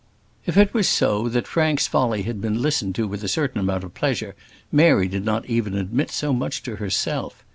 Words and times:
If 0.47 0.57
it 0.57 0.73
was 0.73 0.89
so 0.89 1.29
that 1.29 1.45
Frank's 1.45 1.85
folly 1.85 2.23
had 2.23 2.41
been 2.41 2.59
listened 2.59 2.95
to 2.95 3.07
with 3.07 3.23
a 3.23 3.27
certain 3.27 3.59
amount 3.61 3.83
of 3.83 3.93
pleasure, 3.93 4.33
Mary 4.71 5.07
did 5.07 5.23
not 5.23 5.45
even 5.45 5.75
admit 5.77 6.09
so 6.09 6.33
much 6.33 6.63
to 6.63 6.77
herself. 6.77 7.45